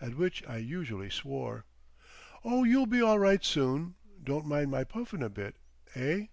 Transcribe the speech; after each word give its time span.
At 0.00 0.16
which 0.16 0.42
I 0.48 0.56
usually 0.56 1.10
swore. 1.10 1.64
"Oh, 2.42 2.64
you'll 2.64 2.86
be 2.86 3.00
all 3.00 3.20
right 3.20 3.44
soon. 3.44 3.94
Don't 4.24 4.44
mind 4.46 4.68
my 4.72 4.82
puffin' 4.82 5.22
a 5.22 5.30
bit? 5.30 5.54
Eh?" 5.94 6.26